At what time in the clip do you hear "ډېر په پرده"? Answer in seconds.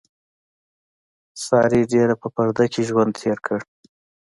1.91-2.65